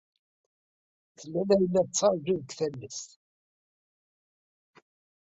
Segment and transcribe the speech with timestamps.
[1.17, 3.09] Tella Layla tettṛaju deg talest.